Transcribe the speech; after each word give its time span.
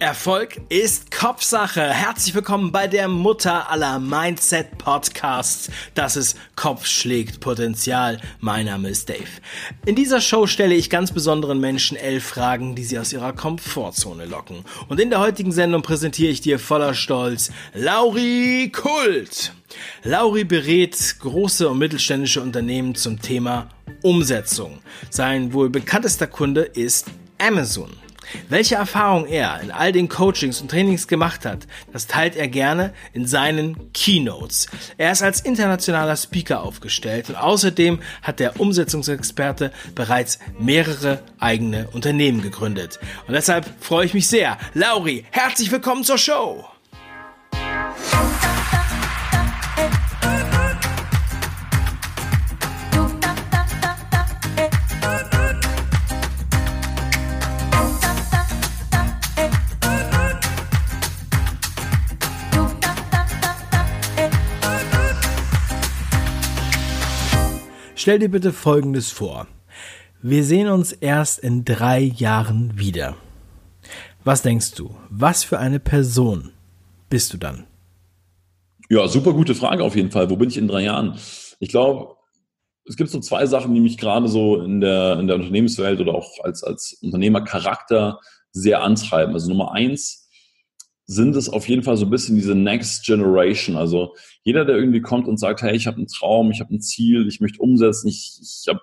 Erfolg 0.00 0.60
ist 0.68 1.10
Kopfsache. 1.10 1.82
Herzlich 1.82 2.32
willkommen 2.32 2.70
bei 2.70 2.86
der 2.86 3.08
Mutter 3.08 3.68
aller 3.68 3.98
Mindset 3.98 4.78
Podcasts. 4.78 5.70
Das 5.94 6.16
ist 6.16 6.38
Kopf 6.54 6.86
schlägt 6.86 7.40
Potenzial. 7.40 8.20
Mein 8.38 8.66
Name 8.66 8.90
ist 8.90 9.08
Dave. 9.08 9.26
In 9.86 9.96
dieser 9.96 10.20
Show 10.20 10.46
stelle 10.46 10.76
ich 10.76 10.88
ganz 10.88 11.10
besonderen 11.10 11.58
Menschen 11.58 11.96
elf 11.96 12.24
Fragen, 12.24 12.76
die 12.76 12.84
sie 12.84 12.96
aus 12.96 13.12
ihrer 13.12 13.32
Komfortzone 13.32 14.26
locken. 14.26 14.64
Und 14.88 15.00
in 15.00 15.10
der 15.10 15.18
heutigen 15.18 15.50
Sendung 15.50 15.82
präsentiere 15.82 16.30
ich 16.30 16.40
dir 16.40 16.60
voller 16.60 16.94
Stolz 16.94 17.50
Lauri 17.74 18.70
Kult. 18.72 19.52
Lauri 20.04 20.44
berät 20.44 21.16
große 21.18 21.68
und 21.68 21.78
mittelständische 21.78 22.40
Unternehmen 22.40 22.94
zum 22.94 23.20
Thema 23.20 23.68
Umsetzung. 24.02 24.78
Sein 25.10 25.52
wohl 25.52 25.70
bekanntester 25.70 26.28
Kunde 26.28 26.62
ist 26.62 27.06
Amazon. 27.38 27.90
Welche 28.48 28.76
Erfahrung 28.76 29.26
er 29.26 29.60
in 29.60 29.70
all 29.70 29.92
den 29.92 30.08
Coachings 30.08 30.60
und 30.60 30.70
Trainings 30.70 31.08
gemacht 31.08 31.44
hat, 31.44 31.66
das 31.92 32.06
teilt 32.06 32.36
er 32.36 32.48
gerne 32.48 32.92
in 33.12 33.26
seinen 33.26 33.92
Keynotes. 33.92 34.66
Er 34.96 35.12
ist 35.12 35.22
als 35.22 35.40
internationaler 35.40 36.16
Speaker 36.16 36.62
aufgestellt 36.62 37.28
und 37.28 37.36
außerdem 37.36 38.00
hat 38.22 38.40
der 38.40 38.60
Umsetzungsexperte 38.60 39.72
bereits 39.94 40.38
mehrere 40.58 41.22
eigene 41.38 41.88
Unternehmen 41.92 42.42
gegründet. 42.42 42.98
Und 43.26 43.34
deshalb 43.34 43.66
freue 43.80 44.06
ich 44.06 44.14
mich 44.14 44.28
sehr. 44.28 44.58
Lauri, 44.74 45.24
herzlich 45.30 45.70
willkommen 45.70 46.04
zur 46.04 46.18
Show! 46.18 46.77
Stell 68.08 68.20
dir 68.20 68.30
bitte 68.30 68.54
Folgendes 68.54 69.10
vor. 69.10 69.48
Wir 70.22 70.42
sehen 70.42 70.68
uns 70.68 70.92
erst 70.92 71.40
in 71.40 71.66
drei 71.66 72.00
Jahren 72.00 72.72
wieder. 72.78 73.16
Was 74.24 74.40
denkst 74.40 74.72
du? 74.76 74.94
Was 75.10 75.44
für 75.44 75.58
eine 75.58 75.78
Person 75.78 76.52
bist 77.10 77.34
du 77.34 77.36
dann? 77.36 77.66
Ja, 78.88 79.06
super 79.08 79.34
gute 79.34 79.54
Frage 79.54 79.84
auf 79.84 79.94
jeden 79.94 80.10
Fall. 80.10 80.30
Wo 80.30 80.36
bin 80.36 80.48
ich 80.48 80.56
in 80.56 80.68
drei 80.68 80.84
Jahren? 80.84 81.18
Ich 81.60 81.68
glaube, 81.68 82.16
es 82.86 82.96
gibt 82.96 83.10
so 83.10 83.20
zwei 83.20 83.44
Sachen, 83.44 83.74
die 83.74 83.80
mich 83.80 83.98
gerade 83.98 84.26
so 84.26 84.58
in 84.62 84.80
der, 84.80 85.18
in 85.20 85.26
der 85.26 85.36
Unternehmenswelt 85.36 86.00
oder 86.00 86.14
auch 86.14 86.30
als, 86.42 86.64
als 86.64 86.98
Unternehmercharakter 87.02 88.20
sehr 88.52 88.82
antreiben. 88.82 89.34
Also 89.34 89.50
Nummer 89.50 89.72
eins, 89.72 90.27
sind 91.10 91.34
es 91.36 91.48
auf 91.48 91.66
jeden 91.66 91.82
Fall 91.82 91.96
so 91.96 92.04
ein 92.04 92.10
bisschen 92.10 92.36
diese 92.36 92.54
Next 92.54 93.06
Generation. 93.06 93.76
Also 93.76 94.14
jeder, 94.42 94.66
der 94.66 94.76
irgendwie 94.76 95.00
kommt 95.00 95.26
und 95.26 95.38
sagt, 95.38 95.62
hey, 95.62 95.74
ich 95.74 95.86
habe 95.86 95.96
einen 95.96 96.06
Traum, 96.06 96.50
ich 96.50 96.60
habe 96.60 96.74
ein 96.74 96.82
Ziel, 96.82 97.26
ich 97.26 97.40
möchte 97.40 97.60
umsetzen, 97.60 98.08
ich, 98.08 98.38
ich 98.42 98.68
habe 98.68 98.82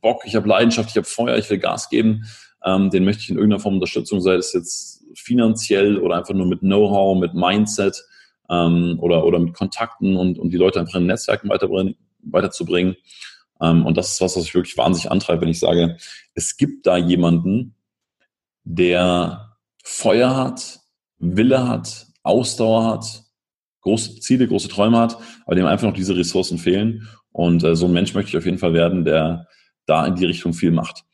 Bock, 0.00 0.22
ich 0.24 0.34
habe 0.34 0.48
Leidenschaft, 0.48 0.88
ich 0.88 0.96
habe 0.96 1.06
Feuer, 1.06 1.36
ich 1.36 1.50
will 1.50 1.58
Gas 1.58 1.90
geben, 1.90 2.24
ähm, 2.64 2.88
den 2.88 3.04
möchte 3.04 3.22
ich 3.22 3.28
in 3.28 3.36
irgendeiner 3.36 3.60
Form 3.60 3.74
Unterstützung, 3.74 4.22
sei 4.22 4.36
es 4.36 4.54
jetzt 4.54 5.04
finanziell 5.14 5.98
oder 5.98 6.16
einfach 6.16 6.32
nur 6.32 6.46
mit 6.46 6.60
Know-how, 6.60 7.20
mit 7.20 7.34
Mindset 7.34 8.02
ähm, 8.48 8.96
oder, 9.00 9.26
oder 9.26 9.38
mit 9.38 9.52
Kontakten 9.52 10.16
und, 10.16 10.38
und 10.38 10.50
die 10.50 10.56
Leute 10.56 10.80
einfach 10.80 10.94
in 10.94 11.06
Netzwerken 11.06 11.50
weiterzubringen. 11.50 12.96
Ähm, 13.60 13.84
und 13.84 13.98
das 13.98 14.12
ist 14.12 14.22
was, 14.22 14.38
was 14.38 14.44
ich 14.44 14.54
wirklich 14.54 14.78
wahnsinnig 14.78 15.10
antreibe, 15.10 15.42
wenn 15.42 15.48
ich 15.50 15.60
sage, 15.60 15.98
es 16.34 16.56
gibt 16.56 16.86
da 16.86 16.96
jemanden, 16.96 17.74
der 18.64 19.58
Feuer 19.84 20.34
hat, 20.34 20.81
Wille 21.22 21.68
hat, 21.68 22.08
Ausdauer 22.22 22.84
hat, 22.84 23.22
große 23.80 24.20
Ziele, 24.20 24.46
große 24.48 24.68
Träume 24.68 24.98
hat, 24.98 25.16
aber 25.46 25.54
dem 25.54 25.66
einfach 25.66 25.86
noch 25.86 25.94
diese 25.94 26.16
Ressourcen 26.16 26.58
fehlen. 26.58 27.08
Und 27.30 27.64
äh, 27.64 27.74
so 27.74 27.86
ein 27.86 27.92
Mensch 27.92 28.14
möchte 28.14 28.30
ich 28.30 28.36
auf 28.36 28.44
jeden 28.44 28.58
Fall 28.58 28.74
werden, 28.74 29.04
der 29.04 29.46
da 29.86 30.06
in 30.06 30.16
die 30.16 30.26
Richtung 30.26 30.52
viel 30.52 30.70
macht. 30.70 31.04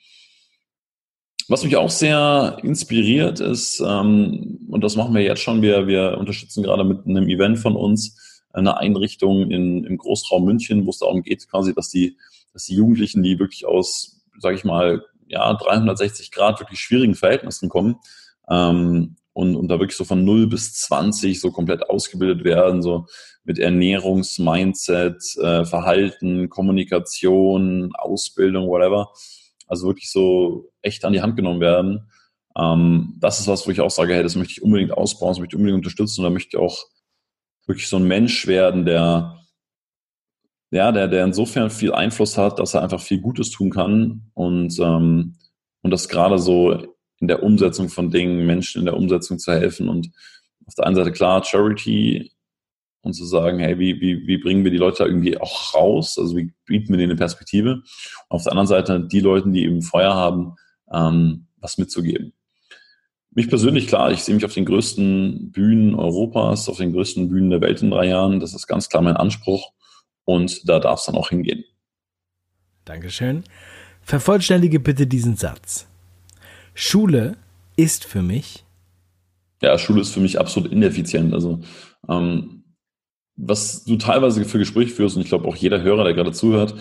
Was 1.48 1.64
mich 1.64 1.76
auch 1.76 1.90
sehr 1.90 2.58
inspiriert 2.62 3.40
ist, 3.40 3.80
ähm, 3.80 4.66
und 4.68 4.82
das 4.82 4.96
machen 4.96 5.14
wir 5.14 5.22
jetzt 5.22 5.40
schon, 5.40 5.62
wir, 5.62 5.86
wir 5.86 6.18
unterstützen 6.18 6.62
gerade 6.62 6.84
mit 6.84 7.06
einem 7.06 7.28
Event 7.28 7.58
von 7.58 7.76
uns 7.76 8.42
eine 8.52 8.76
Einrichtung 8.76 9.50
in, 9.50 9.84
im 9.84 9.96
Großraum 9.96 10.44
München, 10.44 10.84
wo 10.84 10.90
es 10.90 10.98
darum 10.98 11.22
geht, 11.22 11.48
quasi, 11.48 11.74
dass 11.74 11.88
die, 11.88 12.18
dass 12.52 12.64
die 12.64 12.74
Jugendlichen, 12.74 13.22
die 13.22 13.38
wirklich 13.38 13.66
aus, 13.66 14.20
sage 14.38 14.56
ich 14.56 14.64
mal, 14.64 15.04
ja, 15.26 15.52
360 15.54 16.30
Grad 16.30 16.60
wirklich 16.60 16.80
schwierigen 16.80 17.14
Verhältnissen 17.14 17.68
kommen, 17.68 17.96
ähm, 18.50 19.16
und, 19.38 19.54
und 19.54 19.68
da 19.68 19.78
wirklich 19.78 19.96
so 19.96 20.02
von 20.02 20.24
0 20.24 20.48
bis 20.48 20.74
20 20.74 21.40
so 21.40 21.52
komplett 21.52 21.88
ausgebildet 21.88 22.42
werden, 22.42 22.82
so 22.82 23.06
mit 23.44 23.60
Ernährungsmindset, 23.60 25.22
äh, 25.40 25.64
Verhalten, 25.64 26.48
Kommunikation, 26.48 27.92
Ausbildung, 27.94 28.66
whatever. 28.66 29.12
Also 29.68 29.86
wirklich 29.86 30.10
so 30.10 30.72
echt 30.82 31.04
an 31.04 31.12
die 31.12 31.22
Hand 31.22 31.36
genommen 31.36 31.60
werden. 31.60 32.10
Ähm, 32.58 33.14
das 33.20 33.38
ist 33.38 33.46
was, 33.46 33.64
wo 33.64 33.70
ich 33.70 33.80
auch 33.80 33.92
sage, 33.92 34.12
hey, 34.12 34.24
das 34.24 34.34
möchte 34.34 34.54
ich 34.54 34.62
unbedingt 34.62 34.90
ausbauen, 34.90 35.30
das 35.30 35.38
möchte 35.38 35.54
ich 35.54 35.58
unbedingt 35.58 35.84
unterstützen 35.84 36.22
und 36.22 36.24
da 36.24 36.30
möchte 36.30 36.56
ich 36.56 36.60
auch 36.60 36.86
wirklich 37.68 37.86
so 37.86 37.98
ein 37.98 38.08
Mensch 38.08 38.48
werden, 38.48 38.86
der 38.86 39.36
ja, 40.72 40.90
der, 40.90 41.06
der 41.06 41.24
insofern 41.24 41.70
viel 41.70 41.92
Einfluss 41.92 42.36
hat, 42.36 42.58
dass 42.58 42.74
er 42.74 42.82
einfach 42.82 43.00
viel 43.00 43.20
Gutes 43.20 43.52
tun 43.52 43.70
kann 43.70 44.32
und, 44.34 44.76
ähm, 44.80 45.36
und 45.82 45.90
das 45.92 46.08
gerade 46.08 46.40
so 46.40 46.97
in 47.20 47.28
der 47.28 47.42
Umsetzung 47.42 47.88
von 47.88 48.10
Dingen, 48.10 48.46
Menschen 48.46 48.80
in 48.80 48.86
der 48.86 48.96
Umsetzung 48.96 49.38
zu 49.38 49.52
helfen 49.52 49.88
und 49.88 50.10
auf 50.66 50.74
der 50.74 50.86
einen 50.86 50.96
Seite 50.96 51.12
klar 51.12 51.42
Charity 51.44 52.30
und 53.00 53.14
zu 53.14 53.24
sagen, 53.24 53.58
hey, 53.58 53.78
wie, 53.78 54.00
wie, 54.00 54.26
wie 54.26 54.38
bringen 54.38 54.64
wir 54.64 54.70
die 54.70 54.76
Leute 54.76 55.04
irgendwie 55.04 55.38
auch 55.38 55.74
raus? 55.74 56.18
Also 56.18 56.36
wie 56.36 56.52
bieten 56.66 56.90
wir 56.90 56.98
denen 56.98 57.12
eine 57.12 57.18
Perspektive? 57.18 57.74
Und 57.74 57.84
auf 58.28 58.42
der 58.42 58.52
anderen 58.52 58.66
Seite 58.66 59.00
die 59.00 59.20
Leute, 59.20 59.50
die 59.50 59.64
eben 59.64 59.82
Feuer 59.82 60.14
haben, 60.14 60.56
ähm, 60.92 61.46
was 61.56 61.78
mitzugeben. 61.78 62.32
Mich 63.30 63.48
persönlich, 63.48 63.86
klar, 63.86 64.10
ich 64.10 64.24
sehe 64.24 64.34
mich 64.34 64.44
auf 64.44 64.54
den 64.54 64.64
größten 64.64 65.52
Bühnen 65.52 65.94
Europas, 65.94 66.68
auf 66.68 66.78
den 66.78 66.92
größten 66.92 67.28
Bühnen 67.28 67.50
der 67.50 67.60
Welt 67.60 67.82
in 67.82 67.90
drei 67.90 68.06
Jahren. 68.06 68.40
Das 68.40 68.54
ist 68.54 68.66
ganz 68.66 68.88
klar 68.88 69.02
mein 69.02 69.16
Anspruch 69.16 69.72
und 70.24 70.68
da 70.68 70.78
darf 70.78 71.00
es 71.00 71.06
dann 71.06 71.14
auch 71.14 71.28
hingehen. 71.28 71.64
Dankeschön. 72.84 73.44
Vervollständige 74.02 74.80
bitte 74.80 75.06
diesen 75.06 75.36
Satz. 75.36 75.86
Schule 76.80 77.36
ist 77.74 78.04
für 78.04 78.22
mich. 78.22 78.64
Ja, 79.60 79.76
Schule 79.78 80.00
ist 80.00 80.14
für 80.14 80.20
mich 80.20 80.38
absolut 80.38 80.70
ineffizient. 80.70 81.34
Also, 81.34 81.58
ähm, 82.08 82.62
was 83.34 83.84
du 83.84 83.96
teilweise 83.96 84.44
für 84.44 84.60
Gespräche 84.60 84.94
führst, 84.94 85.16
und 85.16 85.22
ich 85.22 85.28
glaube 85.28 85.48
auch 85.48 85.56
jeder 85.56 85.82
Hörer, 85.82 86.04
der 86.04 86.14
gerade 86.14 86.30
zuhört, 86.30 86.76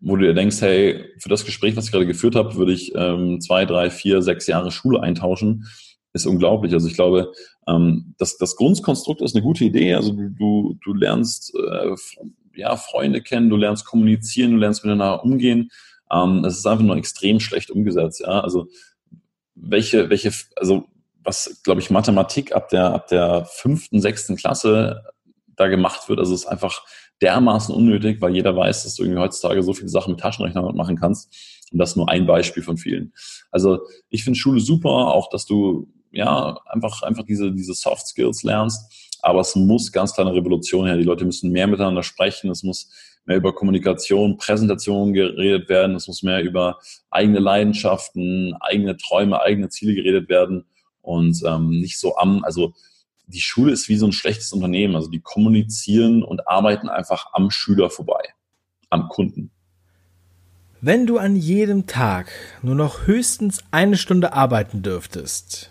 wo 0.00 0.16
du 0.16 0.24
dir 0.24 0.32
denkst, 0.32 0.62
hey, 0.62 1.04
für 1.18 1.28
das 1.28 1.44
Gespräch, 1.44 1.76
was 1.76 1.84
ich 1.84 1.92
gerade 1.92 2.06
geführt 2.06 2.34
habe, 2.34 2.56
würde 2.56 2.72
ich 2.72 2.94
ähm, 2.94 3.42
zwei, 3.42 3.66
drei, 3.66 3.90
vier, 3.90 4.22
sechs 4.22 4.46
Jahre 4.46 4.70
Schule 4.70 5.02
eintauschen, 5.02 5.66
ist 6.14 6.24
unglaublich. 6.24 6.72
Also 6.72 6.88
ich 6.88 6.94
glaube, 6.94 7.30
ähm, 7.68 8.14
das, 8.16 8.38
das 8.38 8.56
Grundkonstrukt 8.56 9.20
ist 9.20 9.36
eine 9.36 9.44
gute 9.44 9.64
Idee. 9.64 9.92
Also 9.92 10.12
du, 10.12 10.30
du, 10.30 10.78
du 10.82 10.94
lernst 10.94 11.52
äh, 11.54 11.94
ja, 12.54 12.74
Freunde 12.76 13.20
kennen, 13.20 13.50
du 13.50 13.56
lernst 13.56 13.84
kommunizieren, 13.84 14.52
du 14.52 14.56
lernst 14.56 14.82
miteinander 14.82 15.22
umgehen. 15.22 15.68
Ähm, 16.10 16.42
das 16.42 16.56
ist 16.56 16.66
einfach 16.66 16.84
nur 16.84 16.96
extrem 16.96 17.38
schlecht 17.38 17.70
umgesetzt. 17.70 18.20
Ja? 18.20 18.40
Also 18.40 18.68
welche, 19.54 20.10
welche, 20.10 20.32
also 20.56 20.84
was, 21.24 21.60
glaube 21.62 21.80
ich, 21.80 21.90
Mathematik 21.90 22.54
ab 22.54 22.68
der, 22.68 22.92
ab 22.92 23.08
der 23.08 23.44
fünften, 23.44 24.00
sechsten 24.00 24.36
Klasse 24.36 25.04
da 25.56 25.68
gemacht 25.68 26.08
wird, 26.08 26.18
also 26.18 26.34
ist 26.34 26.46
einfach 26.46 26.82
dermaßen 27.20 27.74
unnötig, 27.74 28.20
weil 28.20 28.34
jeder 28.34 28.56
weiß, 28.56 28.82
dass 28.82 28.96
du 28.96 29.04
irgendwie 29.04 29.20
heutzutage 29.20 29.62
so 29.62 29.72
viele 29.72 29.88
Sachen 29.88 30.12
mit 30.12 30.20
Taschenrechner 30.20 30.72
machen 30.72 30.96
kannst. 30.96 31.32
Und 31.70 31.78
das 31.78 31.96
nur 31.96 32.08
ein 32.08 32.26
Beispiel 32.26 32.62
von 32.62 32.76
vielen. 32.76 33.12
Also 33.50 33.86
ich 34.10 34.24
finde 34.24 34.38
Schule 34.38 34.60
super, 34.60 34.88
auch 34.88 35.30
dass 35.30 35.46
du 35.46 35.88
ja 36.10 36.58
einfach, 36.66 37.02
einfach 37.02 37.22
diese, 37.24 37.52
diese 37.52 37.74
Soft 37.74 38.08
Skills 38.08 38.42
lernst. 38.42 39.16
Aber 39.22 39.40
es 39.40 39.54
muss 39.54 39.92
ganz 39.92 40.12
kleine 40.12 40.34
Revolution 40.34 40.86
her. 40.86 40.96
Die 40.96 41.04
Leute 41.04 41.24
müssen 41.24 41.52
mehr 41.52 41.68
miteinander 41.68 42.02
sprechen. 42.02 42.50
Es 42.50 42.64
muss 42.64 42.90
mehr 43.24 43.36
über 43.36 43.54
Kommunikation, 43.54 44.36
Präsentation 44.36 45.12
geredet 45.12 45.68
werden. 45.68 45.96
Es 45.96 46.08
muss 46.08 46.22
mehr 46.22 46.42
über 46.42 46.78
eigene 47.10 47.38
Leidenschaften, 47.38 48.54
eigene 48.60 48.96
Träume, 48.96 49.40
eigene 49.40 49.68
Ziele 49.68 49.94
geredet 49.94 50.28
werden 50.28 50.64
und 51.00 51.42
ähm, 51.46 51.70
nicht 51.70 51.98
so 51.98 52.16
am, 52.16 52.44
also 52.44 52.74
die 53.26 53.40
Schule 53.40 53.72
ist 53.72 53.88
wie 53.88 53.96
so 53.96 54.06
ein 54.06 54.12
schlechtes 54.12 54.52
Unternehmen. 54.52 54.96
Also 54.96 55.08
die 55.08 55.20
kommunizieren 55.20 56.22
und 56.22 56.48
arbeiten 56.48 56.88
einfach 56.88 57.32
am 57.32 57.50
Schüler 57.50 57.90
vorbei, 57.90 58.22
am 58.90 59.08
Kunden. 59.08 59.50
Wenn 60.80 61.06
du 61.06 61.18
an 61.18 61.36
jedem 61.36 61.86
Tag 61.86 62.32
nur 62.62 62.74
noch 62.74 63.06
höchstens 63.06 63.62
eine 63.70 63.96
Stunde 63.96 64.32
arbeiten 64.32 64.82
dürftest, 64.82 65.70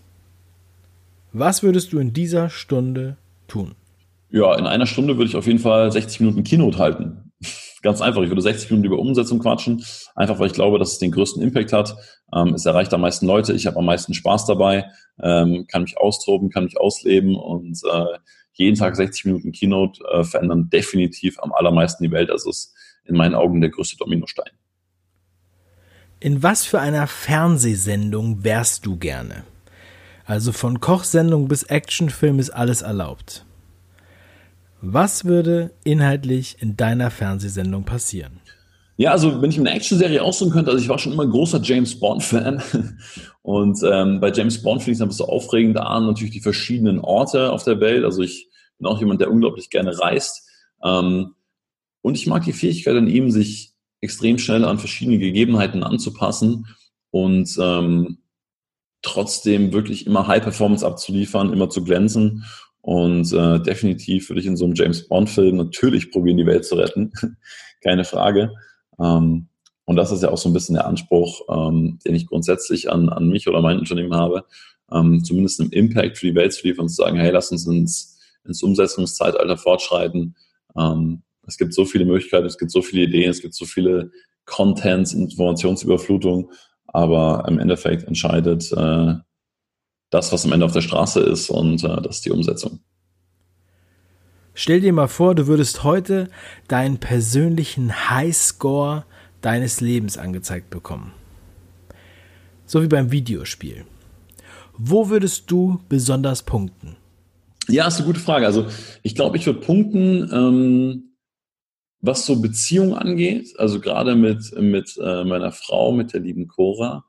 was 1.34 1.64
würdest 1.64 1.92
du 1.92 2.00
in 2.00 2.14
dieser 2.14 2.50
Stunde 2.50 3.18
tun? 3.48 3.76
Ja, 4.30 4.58
in 4.58 4.66
einer 4.66 4.86
Stunde 4.86 5.18
würde 5.18 5.30
ich 5.30 5.36
auf 5.36 5.48
jeden 5.48 5.60
Fall 5.60 5.92
60 5.92 6.22
Minuten 6.22 6.44
Keynote 6.46 6.78
halten. 6.78 7.21
Ganz 7.82 8.02
einfach, 8.02 8.22
ich 8.22 8.30
würde 8.30 8.42
60 8.42 8.70
Minuten 8.70 8.88
über 8.88 9.00
Umsetzung 9.00 9.40
quatschen, 9.40 9.84
einfach 10.16 10.38
weil 10.40 10.48
ich 10.48 10.54
glaube, 10.54 10.78
dass 10.78 10.94
es 10.94 11.00
den 11.00 11.12
größten 11.12 11.42
Impact 11.42 11.74
hat. 11.74 11.96
Ähm, 12.34 12.54
es 12.54 12.66
erreicht 12.66 12.94
am 12.94 13.02
meisten 13.02 13.26
Leute, 13.26 13.54
ich 13.54 13.66
habe 13.66 13.78
am 13.78 13.86
meisten 13.86 14.14
Spaß 14.14 14.46
dabei, 14.46 14.86
ähm, 15.22 15.66
kann 15.68 15.84
mich 15.84 15.98
austoben, 15.98 16.50
kann 16.50 16.66
mich 16.66 16.80
ausleben 16.80 17.36
und 17.36 17.82
äh, 17.92 18.18
jeden 18.54 18.78
Tag 18.78 18.96
60 18.96 19.26
Minuten 19.26 19.52
Keynote 19.52 20.04
äh, 20.12 20.24
verändern 20.24 20.70
definitiv 20.70 21.40
am 21.40 21.52
allermeisten 21.52 22.04
die 22.04 22.12
Welt. 22.12 22.30
Also 22.30 22.50
ist 22.50 22.74
in 23.06 23.16
meinen 23.16 23.36
Augen 23.36 23.62
der 23.62 23.72
größte 23.72 23.98
Dominostein. 23.98 24.52
In 26.20 26.44
was 26.44 26.66
für 26.66 26.80
einer 26.80 27.08
Fernsehsendung 27.08 28.44
wärst 28.44 28.86
du 28.86 28.98
gerne? 28.98 29.44
Also 30.26 30.52
von 30.52 30.80
Kochsendung 30.80 31.48
bis 31.48 31.64
Actionfilm 31.64 32.38
ist 32.38 32.52
alles 32.52 32.84
erlaubt. 32.84 33.44
Was 34.82 35.26
würde 35.26 35.72
inhaltlich 35.84 36.58
in 36.60 36.76
deiner 36.76 37.12
Fernsehsendung 37.12 37.86
passieren? 37.86 38.40
Ja, 38.98 39.12
also 39.12 39.42
wenn 39.42 39.50
ich 39.50 39.60
eine 39.60 39.72
Actionserie 39.72 40.22
aussuchen 40.22 40.52
könnte, 40.52 40.72
also 40.72 40.84
ich 40.84 40.90
war 40.90 41.00
schon 41.00 41.14
immer 41.14 41.24
ein 41.24 41.30
großer 41.30 41.62
James 41.62 42.00
Bond-Fan. 42.00 42.62
Und 43.42 43.80
ähm, 43.84 44.20
bei 44.20 44.32
James 44.32 44.62
Bond 44.62 44.82
finde 44.82 44.92
ich 44.92 44.98
es 44.98 45.02
einfach 45.02 45.16
so 45.16 45.26
aufregend 45.28 45.78
an, 45.78 46.06
natürlich 46.06 46.34
die 46.34 46.42
verschiedenen 46.42 47.00
Orte 47.00 47.52
auf 47.52 47.64
der 47.64 47.80
Welt. 47.80 48.04
Also 48.04 48.22
ich 48.22 48.48
bin 48.78 48.88
auch 48.88 49.00
jemand, 49.00 49.22
der 49.22 49.32
unglaublich 49.32 49.70
gerne 49.70 50.00
reist. 50.00 50.48
Ähm, 50.84 51.36
und 52.02 52.16
ich 52.16 52.28
mag 52.28 52.44
die 52.44 52.54
Fähigkeit 52.54 52.96
an 52.96 53.08
ihm, 53.08 53.32
sich 53.32 53.74
extrem 54.02 54.40
schnell 54.40 54.66
an 54.66 54.80
verschiedene 54.80 55.20
Gegebenheiten 55.20 55.84
anzupassen 55.84 56.68
und 57.12 57.56
ähm, 57.60 58.18
trotzdem 59.04 59.74
wirklich 59.74 60.08
immer 60.08 60.28
High 60.28 60.44
Performance 60.44 60.86
abzuliefern, 60.86 61.54
immer 61.54 61.70
zu 61.70 61.84
glänzen. 61.84 62.46
Und 62.82 63.32
äh, 63.32 63.60
definitiv 63.60 64.30
würde 64.30 64.42
ich 64.42 64.48
in 64.48 64.58
so 64.58 64.66
einem 64.66 64.74
James 64.74 65.08
Bond-Film 65.08 65.58
natürlich 65.58 66.12
probieren, 66.12 66.38
die 66.38 66.46
Welt 66.46 66.66
zu 66.66 66.76
retten. 66.76 67.12
Keine 67.84 68.04
Frage. 68.04 68.52
Ähm, 69.00 69.48
und 69.86 69.96
das 69.96 70.12
ist 70.12 70.24
ja 70.24 70.30
auch 70.30 70.38
so 70.38 70.50
ein 70.50 70.54
bisschen 70.54 70.76
der 70.76 70.88
Anspruch, 70.88 71.42
ähm, 71.50 72.00
den 72.06 72.16
ich 72.16 72.28
grundsätzlich 72.28 72.92
an, 72.92 73.10
an 73.10 73.28
mich 73.28 73.48
oder 73.48 73.62
mein 73.62 73.80
Unternehmen 73.80 74.16
habe, 74.16 74.46
ähm, 74.92 75.24
zumindest 75.24 75.60
einen 75.60 75.72
Impact 75.72 76.18
für 76.18 76.28
die 76.28 76.36
Welt 76.36 76.54
zu 76.54 76.68
liefern 76.68 76.84
und 76.84 76.90
zu 76.90 76.96
sagen, 76.96 77.18
hey, 77.18 77.32
lass 77.32 77.52
uns 77.52 77.68
ins, 77.68 78.20
ins 78.46 78.64
Umsetzungszeitalter 78.64 79.58
fortschreiten. 79.58 80.36
Ähm, 80.78 81.24
es 81.48 81.58
gibt 81.58 81.74
so 81.74 81.86
viele 81.86 82.06
Möglichkeiten, 82.06 82.46
es 82.46 82.58
gibt 82.58 82.72
so 82.72 82.82
viele 82.82 83.04
Ideen, 83.04 83.30
es 83.30 83.42
gibt 83.42 83.54
so 83.54 83.66
viele 83.66 84.12
Contents, 84.46 85.14
Informationsüberflutung, 85.14 86.52
aber 86.88 87.46
im 87.48 87.60
Endeffekt 87.60 88.04
entscheidet 88.04 88.72
äh, 88.72 89.16
das, 90.12 90.32
was 90.32 90.46
am 90.46 90.52
Ende 90.52 90.66
auf 90.66 90.74
der 90.74 90.82
Straße 90.82 91.20
ist 91.22 91.50
und 91.50 91.84
äh, 91.84 92.02
das 92.02 92.18
ist 92.18 92.26
die 92.26 92.32
Umsetzung. 92.32 92.80
Stell 94.54 94.82
dir 94.82 94.94
mal 94.94 95.08
vor, 95.08 95.34
du 95.34 95.48
würdest 95.48 95.84
heute 95.84 96.30
deinen 96.68 97.00
persönlichen 97.00 98.10
Highscore 98.10 99.06
deines 99.40 99.82
Lebens 99.82 100.18
angezeigt 100.18 100.70
bekommen. 100.70 101.14
So 102.66 102.84
wie 102.84 102.88
beim 102.88 103.12
Videospiel. 103.12 103.86
Wo 104.78 105.10
würdest 105.10 105.50
du 105.50 105.82
besonders 105.90 106.44
punkten? 106.44 106.98
Ja, 107.68 107.88
ist 107.88 107.98
eine 107.98 108.08
gute 108.08 108.20
Frage. 108.20 108.46
Also 108.46 108.68
ich 109.04 109.16
glaube, 109.16 109.38
ich 109.38 109.46
würde 109.46 109.62
punkten, 109.62 110.30
ähm, 110.32 111.16
was 112.02 112.26
so 112.26 112.42
Beziehungen 112.42 112.94
angeht. 112.94 113.54
Also 113.58 113.80
gerade 113.80 114.16
mit, 114.16 114.52
mit 114.60 114.98
äh, 115.02 115.24
meiner 115.24 115.52
Frau, 115.52 115.92
mit 115.92 116.14
der 116.14 116.20
lieben 116.20 116.48
Cora. 116.48 117.06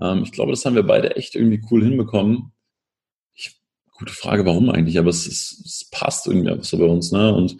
Ähm, 0.00 0.22
ich 0.22 0.32
glaube, 0.32 0.52
das 0.52 0.64
haben 0.64 0.74
wir 0.74 0.82
beide 0.82 1.16
echt 1.16 1.34
irgendwie 1.34 1.62
cool 1.70 1.82
hinbekommen. 1.82 2.52
Ich, 3.34 3.60
gute 3.92 4.12
Frage, 4.12 4.44
warum 4.46 4.70
eigentlich, 4.70 4.98
aber 4.98 5.10
es, 5.10 5.26
ist, 5.26 5.62
es 5.64 5.88
passt 5.90 6.26
irgendwie 6.26 6.50
einfach 6.50 6.64
so 6.64 6.78
bei 6.78 6.84
uns. 6.84 7.12
Ne? 7.12 7.34
Und 7.34 7.56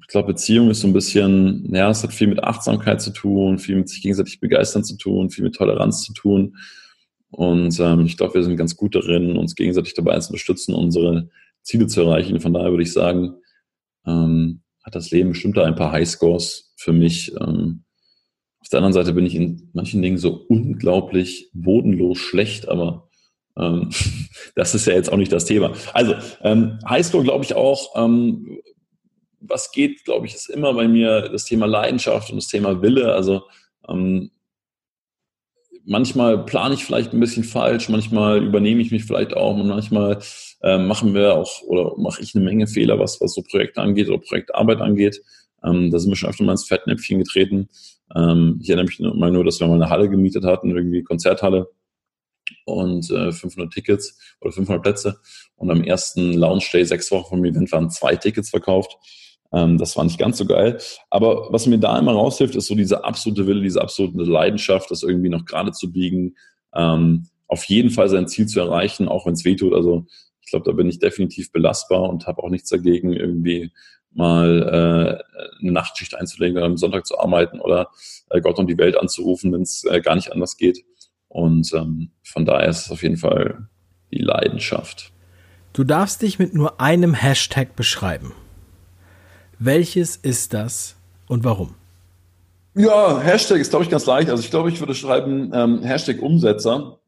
ich 0.00 0.06
glaube, 0.08 0.32
Beziehung 0.32 0.70
ist 0.70 0.80
so 0.80 0.88
ein 0.88 0.92
bisschen, 0.92 1.72
ja, 1.72 1.90
es 1.90 2.02
hat 2.02 2.12
viel 2.12 2.26
mit 2.26 2.42
Achtsamkeit 2.42 3.00
zu 3.00 3.12
tun, 3.12 3.58
viel 3.58 3.76
mit 3.76 3.88
sich 3.88 4.02
gegenseitig 4.02 4.40
begeistern 4.40 4.84
zu 4.84 4.96
tun, 4.96 5.30
viel 5.30 5.44
mit 5.44 5.54
Toleranz 5.54 6.02
zu 6.02 6.12
tun. 6.12 6.56
Und 7.30 7.78
ähm, 7.78 8.06
ich 8.06 8.16
glaube, 8.16 8.34
wir 8.34 8.42
sind 8.42 8.56
ganz 8.56 8.76
gut 8.76 8.94
darin, 8.94 9.36
uns 9.36 9.54
gegenseitig 9.54 9.94
dabei 9.94 10.18
zu 10.18 10.30
unterstützen, 10.30 10.74
unsere 10.74 11.30
Ziele 11.62 11.86
zu 11.86 12.02
erreichen. 12.02 12.40
Von 12.40 12.52
daher 12.52 12.70
würde 12.70 12.82
ich 12.82 12.92
sagen, 12.92 13.36
ähm, 14.04 14.62
hat 14.82 14.94
das 14.94 15.10
Leben 15.10 15.30
bestimmt 15.30 15.56
da 15.56 15.64
ein 15.64 15.76
paar 15.76 15.92
Highscores 15.92 16.72
für 16.76 16.92
mich. 16.92 17.32
Ähm, 17.40 17.84
auf 18.60 18.68
der 18.68 18.78
anderen 18.78 18.92
Seite 18.92 19.12
bin 19.12 19.26
ich 19.26 19.34
in 19.34 19.70
manchen 19.72 20.02
Dingen 20.02 20.18
so 20.18 20.44
unglaublich 20.48 21.50
bodenlos 21.54 22.18
schlecht, 22.18 22.68
aber 22.68 23.08
ähm, 23.56 23.90
das 24.54 24.74
ist 24.74 24.86
ja 24.86 24.94
jetzt 24.94 25.12
auch 25.12 25.16
nicht 25.16 25.32
das 25.32 25.44
Thema. 25.44 25.72
Also, 25.92 26.14
ähm, 26.42 26.78
Highscore 26.88 27.24
glaube 27.24 27.44
ich 27.44 27.54
auch, 27.54 27.94
ähm, 27.96 28.60
was 29.40 29.72
geht, 29.72 30.04
glaube 30.04 30.26
ich, 30.26 30.34
ist 30.34 30.50
immer 30.50 30.74
bei 30.74 30.86
mir 30.86 31.28
das 31.30 31.46
Thema 31.46 31.66
Leidenschaft 31.66 32.30
und 32.30 32.36
das 32.36 32.48
Thema 32.48 32.82
Wille. 32.82 33.14
Also 33.14 33.42
ähm, 33.88 34.30
manchmal 35.84 36.44
plane 36.44 36.74
ich 36.74 36.84
vielleicht 36.84 37.12
ein 37.12 37.20
bisschen 37.20 37.44
falsch, 37.44 37.88
manchmal 37.88 38.44
übernehme 38.44 38.82
ich 38.82 38.90
mich 38.90 39.04
vielleicht 39.04 39.34
auch 39.34 39.56
und 39.56 39.66
manchmal 39.66 40.18
äh, 40.62 40.78
machen 40.78 41.14
wir 41.14 41.34
auch 41.34 41.62
oder 41.62 41.94
mache 41.96 42.22
ich 42.22 42.34
eine 42.34 42.44
Menge 42.44 42.66
Fehler, 42.66 42.98
was, 42.98 43.20
was 43.20 43.34
so 43.34 43.42
Projekte 43.42 43.80
angeht 43.80 44.08
oder 44.08 44.18
Projektarbeit 44.18 44.80
angeht. 44.80 45.22
Ähm, 45.64 45.90
da 45.90 45.98
sind 45.98 46.10
wir 46.10 46.16
schon 46.16 46.30
öfter 46.30 46.44
mal 46.44 46.52
ins 46.52 46.68
Fettnäpfchen 46.68 47.18
getreten. 47.18 47.68
Ähm, 48.16 48.58
ich 48.62 48.68
erinnere 48.68 48.86
mich 48.86 49.00
mal 49.00 49.30
nur, 49.30 49.44
dass 49.44 49.60
wir 49.60 49.68
mal 49.68 49.74
eine 49.74 49.90
Halle 49.90 50.08
gemietet 50.08 50.44
hatten, 50.44 50.70
irgendwie 50.70 51.02
Konzerthalle 51.02 51.68
und 52.64 53.10
äh, 53.10 53.32
500 53.32 53.72
Tickets 53.72 54.18
oder 54.40 54.52
500 54.52 54.82
Plätze. 54.82 55.20
Und 55.56 55.70
am 55.70 55.82
ersten 55.82 56.32
Launch 56.32 56.70
Day, 56.72 56.84
sechs 56.84 57.10
Wochen 57.10 57.28
vom 57.28 57.44
Event, 57.44 57.70
waren 57.72 57.90
zwei 57.90 58.16
Tickets 58.16 58.50
verkauft. 58.50 58.96
Ähm, 59.52 59.78
das 59.78 59.96
war 59.96 60.04
nicht 60.04 60.18
ganz 60.18 60.38
so 60.38 60.46
geil. 60.46 60.78
Aber 61.10 61.52
was 61.52 61.66
mir 61.66 61.78
da 61.78 61.98
immer 61.98 62.12
raushilft, 62.12 62.54
ist 62.56 62.66
so 62.66 62.74
diese 62.74 63.04
absolute 63.04 63.46
Wille, 63.46 63.62
diese 63.62 63.80
absolute 63.80 64.18
Leidenschaft, 64.22 64.90
das 64.90 65.02
irgendwie 65.02 65.28
noch 65.28 65.44
gerade 65.44 65.72
zu 65.72 65.92
biegen, 65.92 66.36
ähm, 66.74 67.26
auf 67.48 67.64
jeden 67.64 67.90
Fall 67.90 68.08
sein 68.08 68.28
Ziel 68.28 68.46
zu 68.46 68.60
erreichen, 68.60 69.08
auch 69.08 69.26
wenn 69.26 69.32
es 69.34 69.44
weh 69.44 69.56
tut. 69.56 69.74
Also 69.74 70.06
ich 70.40 70.50
glaube, 70.50 70.64
da 70.64 70.72
bin 70.72 70.88
ich 70.88 70.98
definitiv 70.98 71.50
belastbar 71.52 72.08
und 72.08 72.26
habe 72.26 72.42
auch 72.42 72.48
nichts 72.48 72.70
dagegen, 72.70 73.12
irgendwie 73.12 73.72
mal 74.12 75.22
äh, 75.22 75.60
eine 75.60 75.72
Nachtschicht 75.72 76.14
einzulegen 76.14 76.56
oder 76.56 76.66
am 76.66 76.76
Sonntag 76.76 77.06
zu 77.06 77.18
arbeiten 77.18 77.60
oder 77.60 77.88
äh, 78.30 78.40
Gott 78.40 78.58
und 78.58 78.66
die 78.66 78.78
Welt 78.78 78.98
anzurufen, 78.98 79.52
wenn 79.52 79.62
es 79.62 79.84
äh, 79.84 80.00
gar 80.00 80.14
nicht 80.14 80.32
anders 80.32 80.56
geht. 80.56 80.84
Und 81.28 81.72
ähm, 81.74 82.10
von 82.24 82.44
daher 82.44 82.68
ist 82.68 82.86
es 82.86 82.90
auf 82.90 83.02
jeden 83.02 83.16
Fall 83.16 83.68
die 84.12 84.22
Leidenschaft. 84.22 85.12
Du 85.72 85.84
darfst 85.84 86.22
dich 86.22 86.38
mit 86.38 86.54
nur 86.54 86.80
einem 86.80 87.14
Hashtag 87.14 87.76
beschreiben. 87.76 88.32
Welches 89.58 90.16
ist 90.16 90.54
das 90.54 90.96
und 91.28 91.44
warum? 91.44 91.74
Ja, 92.74 93.20
Hashtag 93.20 93.58
ist, 93.58 93.70
glaube 93.70 93.84
ich, 93.84 93.90
ganz 93.90 94.06
leicht. 94.06 94.30
Also 94.30 94.42
ich 94.42 94.50
glaube, 94.50 94.70
ich 94.70 94.80
würde 94.80 94.94
schreiben 94.94 95.52
ähm, 95.54 95.82
Hashtag 95.82 96.22
Umsetzer, 96.22 96.98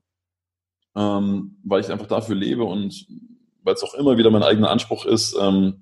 ähm, 0.94 1.56
weil 1.64 1.80
ich 1.80 1.90
einfach 1.90 2.06
dafür 2.06 2.36
lebe 2.36 2.64
und 2.64 3.06
weil 3.64 3.74
es 3.74 3.82
auch 3.82 3.94
immer 3.94 4.16
wieder 4.16 4.30
mein 4.30 4.42
eigener 4.42 4.70
Anspruch 4.70 5.06
ist, 5.06 5.36
ähm, 5.40 5.81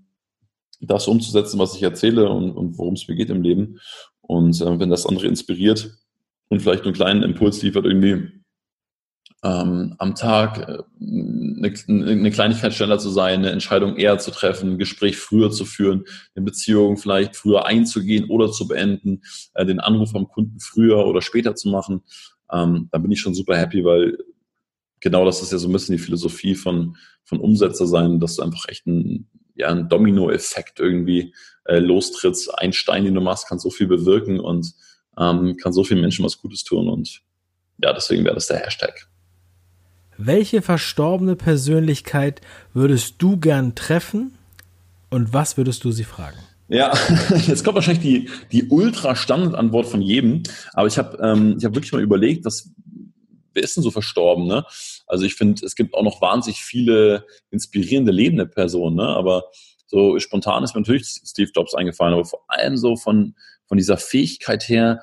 das 0.81 1.09
umzusetzen, 1.09 1.59
was 1.59 1.77
ich 1.77 1.83
erzähle 1.83 2.29
und, 2.31 2.53
und 2.53 2.79
worum 2.79 2.95
es 2.95 3.07
mir 3.07 3.15
geht 3.15 3.31
im 3.31 3.43
Leben. 3.43 3.81
Und 4.21 4.61
äh, 4.61 4.79
wenn 4.79 4.91
das 4.91 5.07
andere 5.07 5.27
inspiriert 5.27 5.99
und 6.49 6.61
vielleicht 6.61 6.85
einen 6.85 6.95
kleinen 6.95 7.23
Impuls 7.23 7.63
liefert, 7.63 7.85
irgendwie 7.85 8.41
ähm, 9.43 9.95
am 9.99 10.15
Tag 10.15 10.59
äh, 10.69 10.83
eine, 11.01 11.75
eine 11.89 12.31
Kleinigkeit 12.31 12.75
schneller 12.75 12.99
zu 12.99 13.11
sein, 13.11 13.41
eine 13.41 13.51
Entscheidung 13.51 13.97
eher 13.97 14.19
zu 14.19 14.31
treffen, 14.31 14.73
ein 14.73 14.79
Gespräch 14.79 15.17
früher 15.17 15.51
zu 15.51 15.65
führen, 15.65 16.05
eine 16.35 16.45
Beziehung 16.45 16.97
vielleicht 16.97 17.37
früher 17.37 17.67
einzugehen 17.67 18.29
oder 18.29 18.53
zu 18.53 18.69
beenden, 18.69 19.23
äh, 19.55 19.65
den 19.65 19.81
Anruf 19.81 20.15
am 20.15 20.29
Kunden 20.29 20.61
früher 20.61 21.07
oder 21.07 21.23
später 21.23 21.55
zu 21.55 21.69
machen, 21.71 22.03
ähm, 22.53 22.89
dann 22.93 23.03
bin 23.03 23.13
ich 23.13 23.21
schon 23.21 23.35
super 23.35 23.57
happy, 23.57 23.85
weil 23.85 24.19
genau 25.01 25.25
das 25.25 25.41
ist 25.43 25.53
ja 25.53 25.59
so 25.59 25.69
ein 25.69 25.73
bisschen 25.73 25.97
die 25.97 26.03
Philosophie 26.03 26.55
von, 26.55 26.97
von 27.25 27.41
Umsetzer 27.41 27.87
sein, 27.87 28.21
dass 28.21 28.37
du 28.37 28.43
einfach 28.43 28.69
echt 28.69 28.87
ein, 28.87 29.29
ja, 29.61 29.69
ein 29.69 29.89
Domino-Effekt 29.89 30.81
irgendwie 30.81 31.35
äh, 31.65 31.79
lostrittst. 31.79 32.59
Ein 32.59 32.73
Stein, 32.73 33.05
den 33.05 33.15
du 33.15 33.21
machst, 33.21 33.49
kann 33.49 33.59
so 33.59 33.71
viel 33.71 33.87
bewirken 33.87 34.41
und 34.41 34.73
ähm, 35.19 35.57
kann 35.57 35.73
so 35.73 35.85
vielen 35.85 36.01
Menschen 36.01 36.25
was 36.25 36.39
Gutes 36.39 36.65
tun 36.65 36.89
und 36.89 37.23
ja, 37.83 37.93
deswegen 37.93 38.25
wäre 38.25 38.35
das 38.35 38.47
der 38.47 38.59
Hashtag. 38.59 39.07
Welche 40.19 40.61
verstorbene 40.61 41.35
Persönlichkeit 41.35 42.43
würdest 42.75 43.15
du 43.19 43.39
gern 43.39 43.75
treffen 43.75 44.37
und 45.09 45.33
was 45.33 45.57
würdest 45.57 45.85
du 45.85 45.93
sie 45.93 46.05
fragen? 46.05 46.39
Ja, 46.69 46.93
jetzt 47.47 47.65
kommt 47.65 47.77
wahrscheinlich 47.77 48.03
die, 48.03 48.31
die 48.53 48.69
ultra-Standardantwort 48.69 49.87
von 49.87 50.03
jedem, 50.03 50.43
aber 50.73 50.89
ich 50.89 50.99
habe 50.99 51.19
ähm, 51.23 51.57
hab 51.63 51.75
wirklich 51.75 51.93
mal 51.93 52.03
überlegt, 52.03 52.45
was, 52.45 52.71
wer 53.53 53.63
ist 53.63 53.77
denn 53.77 53.83
so 53.83 53.91
verstorben? 53.91 54.47
Ne? 54.47 54.65
Also 55.07 55.25
ich 55.25 55.35
finde, 55.35 55.65
es 55.65 55.75
gibt 55.75 55.95
auch 55.95 56.03
noch 56.03 56.21
wahnsinnig 56.21 56.63
viele 56.63 57.27
inspirierende 57.51 58.13
lebende 58.13 58.47
Personen, 58.47 58.97
ne? 58.97 59.07
aber 59.07 59.45
so 59.87 60.19
spontan 60.21 60.63
ist 60.63 60.75
mir 60.75 60.83
natürlich 60.83 61.07
Steve 61.25 61.51
Jobs 61.55 61.75
eingefallen, 61.75 62.15
aber 62.15 62.25
vor 62.25 62.45
allem 62.49 62.77
so 62.77 62.97
von, 62.97 63.35
von 63.67 63.77
dieser 63.77 63.97
Fähigkeit 63.97 64.69
her, 64.69 65.03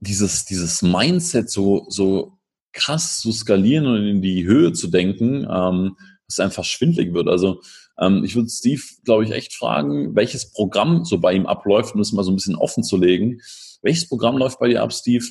dieses, 0.00 0.44
dieses 0.44 0.82
Mindset 0.82 1.50
so, 1.50 1.86
so 1.88 2.38
krass 2.72 3.20
zu 3.20 3.32
skalieren 3.32 3.86
und 3.86 4.06
in 4.06 4.20
die 4.20 4.44
Höhe 4.44 4.72
zu 4.72 4.88
denken, 4.88 5.46
ähm, 5.50 5.96
dass 6.26 6.34
es 6.34 6.40
einfach 6.40 6.64
schwindlig 6.64 7.14
wird. 7.14 7.28
Also 7.28 7.62
ähm, 7.98 8.24
ich 8.24 8.36
würde 8.36 8.50
Steve, 8.50 8.82
glaube 9.04 9.24
ich, 9.24 9.30
echt 9.30 9.54
fragen, 9.54 10.14
welches 10.14 10.50
Programm 10.50 11.04
so 11.04 11.18
bei 11.18 11.32
ihm 11.32 11.46
abläuft, 11.46 11.94
um 11.94 12.00
das 12.00 12.12
mal 12.12 12.24
so 12.24 12.30
ein 12.30 12.36
bisschen 12.36 12.56
offen 12.56 12.84
zu 12.84 12.96
legen. 12.96 13.40
Welches 13.82 14.08
Programm 14.08 14.36
läuft 14.36 14.58
bei 14.58 14.68
dir 14.68 14.82
ab, 14.82 14.92
Steve, 14.92 15.24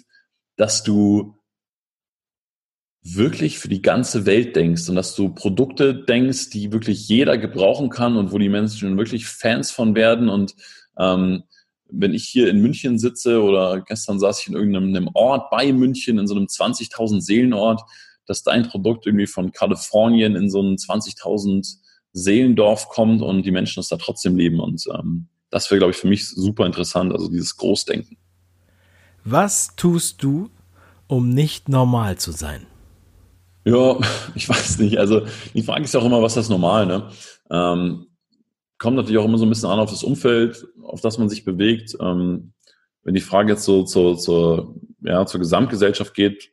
dass 0.57 0.83
du 0.83 1.35
wirklich 3.15 3.59
für 3.59 3.67
die 3.67 3.81
ganze 3.81 4.25
Welt 4.25 4.55
denkst 4.55 4.89
und 4.89 4.95
dass 4.95 5.15
du 5.15 5.29
Produkte 5.29 5.93
denkst, 5.93 6.49
die 6.49 6.71
wirklich 6.71 7.07
jeder 7.07 7.37
gebrauchen 7.37 7.89
kann 7.89 8.17
und 8.17 8.31
wo 8.31 8.37
die 8.37 8.49
Menschen 8.49 8.97
wirklich 8.97 9.25
Fans 9.25 9.71
von 9.71 9.95
werden. 9.95 10.29
Und 10.29 10.55
ähm, 10.97 11.43
wenn 11.89 12.13
ich 12.13 12.25
hier 12.25 12.49
in 12.49 12.61
München 12.61 12.97
sitze 12.99 13.41
oder 13.41 13.81
gestern 13.81 14.19
saß 14.19 14.41
ich 14.41 14.47
in 14.47 14.53
irgendeinem 14.53 15.09
Ort 15.13 15.49
bei 15.49 15.71
München, 15.71 16.17
in 16.17 16.27
so 16.27 16.35
einem 16.35 16.45
20.000 16.45 17.21
Seelenort, 17.21 17.81
dass 18.25 18.43
dein 18.43 18.67
Produkt 18.67 19.05
irgendwie 19.05 19.27
von 19.27 19.51
Kalifornien 19.51 20.35
in 20.35 20.49
so 20.49 20.61
ein 20.61 20.77
20.000 20.77 21.77
Seelendorf 22.13 22.89
kommt 22.89 23.21
und 23.21 23.43
die 23.43 23.51
Menschen 23.51 23.79
das 23.79 23.89
da 23.89 23.97
trotzdem 23.97 24.35
leben. 24.35 24.59
Und 24.59 24.85
ähm, 24.93 25.27
das 25.49 25.69
wäre, 25.69 25.79
glaube 25.79 25.91
ich, 25.91 25.97
für 25.97 26.07
mich 26.07 26.27
super 26.27 26.65
interessant, 26.65 27.11
also 27.11 27.29
dieses 27.29 27.55
Großdenken. 27.57 28.17
Was 29.23 29.75
tust 29.75 30.23
du, 30.23 30.49
um 31.07 31.29
nicht 31.29 31.69
normal 31.69 32.17
zu 32.17 32.31
sein? 32.31 32.65
Ja, 33.65 33.99
ich 34.35 34.47
weiß 34.47 34.79
nicht. 34.79 34.97
Also 34.97 35.25
die 35.53 35.63
Frage 35.63 35.83
ist 35.83 35.93
ja 35.93 35.99
auch 35.99 36.05
immer, 36.05 36.21
was 36.21 36.33
ist 36.33 36.43
das 36.43 36.49
normal, 36.49 36.85
ne? 36.85 37.09
Ähm, 37.49 38.07
kommt 38.77 38.97
natürlich 38.97 39.17
auch 39.17 39.25
immer 39.25 39.37
so 39.37 39.45
ein 39.45 39.49
bisschen 39.49 39.69
an 39.69 39.79
auf 39.79 39.89
das 39.89 40.03
Umfeld, 40.03 40.67
auf 40.83 41.01
das 41.01 41.17
man 41.17 41.29
sich 41.29 41.43
bewegt. 41.45 41.95
Ähm, 41.99 42.53
wenn 43.03 43.13
die 43.13 43.21
Frage 43.21 43.53
jetzt 43.53 43.63
so 43.63 43.83
zur, 43.83 44.17
zur, 44.17 44.75
ja, 45.01 45.25
zur 45.25 45.39
Gesamtgesellschaft 45.39 46.13
geht, 46.13 46.51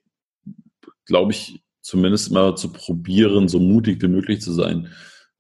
glaube 1.06 1.32
ich, 1.32 1.62
zumindest 1.80 2.30
mal 2.30 2.56
zu 2.56 2.72
probieren, 2.72 3.48
so 3.48 3.58
mutig 3.58 4.00
wie 4.02 4.08
möglich 4.08 4.40
zu 4.40 4.52
sein. 4.52 4.88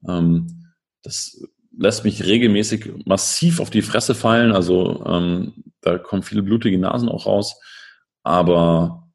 Ähm, 0.08 0.72
das 1.02 1.40
lässt 1.76 2.04
mich 2.04 2.24
regelmäßig 2.24 3.06
massiv 3.06 3.60
auf 3.60 3.70
die 3.70 3.82
Fresse 3.82 4.14
fallen. 4.14 4.52
Also 4.52 5.04
ähm, 5.06 5.64
da 5.80 5.98
kommen 5.98 6.22
viele 6.22 6.42
blutige 6.42 6.78
Nasen 6.78 7.08
auch 7.08 7.26
raus. 7.26 7.60
Aber 8.22 9.08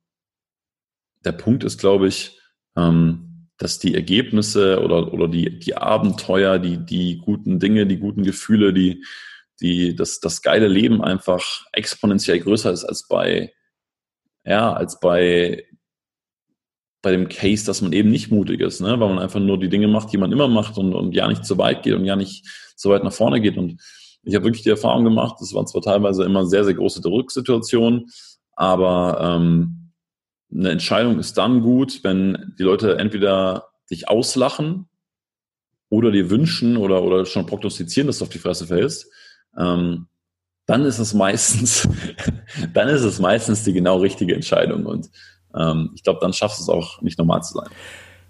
der 1.25 1.33
Punkt 1.33 1.63
ist, 1.63 1.79
glaube 1.79 2.07
ich, 2.07 2.36
ähm, 2.77 3.49
dass 3.57 3.79
die 3.79 3.95
Ergebnisse 3.95 4.81
oder, 4.81 5.11
oder 5.11 5.27
die, 5.27 5.59
die 5.59 5.75
Abenteuer, 5.75 6.59
die, 6.59 6.77
die 6.77 7.17
guten 7.17 7.59
Dinge, 7.59 7.87
die 7.87 7.97
guten 7.97 8.23
Gefühle, 8.23 8.71
die, 8.71 9.03
die, 9.59 9.95
das, 9.95 10.19
das 10.19 10.43
geile 10.43 10.67
Leben 10.67 11.03
einfach 11.03 11.65
exponentiell 11.73 12.39
größer 12.39 12.71
ist 12.71 12.85
als 12.85 13.07
bei, 13.07 13.51
ja, 14.45 14.71
als 14.73 14.99
bei, 14.99 15.65
bei 17.01 17.11
dem 17.11 17.29
Case, 17.29 17.65
dass 17.65 17.81
man 17.81 17.93
eben 17.93 18.11
nicht 18.11 18.31
mutig 18.31 18.61
ist, 18.61 18.79
ne? 18.81 18.99
weil 18.99 19.09
man 19.09 19.19
einfach 19.19 19.39
nur 19.39 19.59
die 19.59 19.69
Dinge 19.69 19.87
macht, 19.87 20.13
die 20.13 20.17
man 20.17 20.31
immer 20.31 20.47
macht 20.47 20.77
und, 20.77 20.93
und 20.93 21.13
ja 21.13 21.27
nicht 21.27 21.45
zu 21.45 21.57
weit 21.57 21.83
geht 21.83 21.95
und 21.95 22.05
ja 22.05 22.15
nicht 22.15 22.45
so 22.75 22.91
weit 22.91 23.03
nach 23.03 23.13
vorne 23.13 23.41
geht. 23.41 23.57
Und 23.57 23.81
ich 24.23 24.35
habe 24.35 24.45
wirklich 24.45 24.63
die 24.63 24.69
Erfahrung 24.69 25.03
gemacht, 25.03 25.41
es 25.41 25.53
waren 25.53 25.67
zwar 25.67 25.81
teilweise 25.81 26.23
immer 26.23 26.45
sehr, 26.45 26.63
sehr 26.63 26.75
große 26.75 27.01
Drucksituationen, 27.01 28.11
aber 28.55 29.19
ähm, 29.21 29.86
eine 30.51 30.71
Entscheidung 30.71 31.19
ist 31.19 31.37
dann 31.37 31.61
gut, 31.61 32.03
wenn 32.03 32.53
die 32.57 32.63
Leute 32.63 32.97
entweder 32.97 33.69
dich 33.89 34.07
auslachen 34.07 34.87
oder 35.89 36.11
dir 36.11 36.29
wünschen 36.29 36.77
oder, 36.77 37.03
oder 37.03 37.25
schon 37.25 37.45
prognostizieren, 37.45 38.07
dass 38.07 38.19
du 38.19 38.25
auf 38.25 38.29
die 38.29 38.39
Fresse 38.39 38.67
fällst. 38.67 39.07
Ähm, 39.57 40.07
dann 40.65 40.83
ist 40.83 40.99
es 40.99 41.13
meistens, 41.13 41.87
dann 42.73 42.89
ist 42.89 43.03
es 43.03 43.19
meistens 43.19 43.63
die 43.63 43.73
genau 43.73 43.97
richtige 43.97 44.35
Entscheidung. 44.35 44.85
Und 44.85 45.09
ähm, 45.55 45.91
ich 45.95 46.03
glaube, 46.03 46.19
dann 46.21 46.33
schaffst 46.33 46.59
du 46.59 46.63
es 46.63 46.69
auch 46.69 47.01
nicht 47.01 47.17
normal 47.17 47.43
zu 47.43 47.53
sein. 47.53 47.69